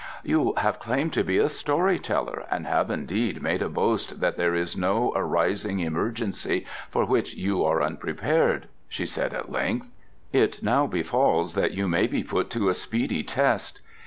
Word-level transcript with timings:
"You 0.23 0.55
have 0.57 0.79
claimed 0.79 1.13
to 1.13 1.23
be 1.23 1.37
a 1.37 1.47
story 1.47 1.99
teller 1.99 2.47
and 2.49 2.65
have 2.65 2.89
indeed 2.89 3.39
made 3.43 3.61
a 3.61 3.69
boast 3.69 4.19
that 4.19 4.35
there 4.35 4.55
is 4.55 4.75
no 4.75 5.13
arising 5.15 5.79
emergency 5.79 6.65
for 6.89 7.05
which 7.05 7.35
you 7.35 7.63
are 7.63 7.83
unprepared," 7.83 8.67
she 8.89 9.05
said 9.05 9.31
at 9.31 9.51
length. 9.51 9.85
"It 10.33 10.63
now 10.63 10.87
befalls 10.87 11.53
that 11.53 11.73
you 11.73 11.87
may 11.87 12.07
be 12.07 12.23
put 12.23 12.49
to 12.49 12.69
a 12.69 12.73
speedy 12.73 13.21
test. 13.21 13.81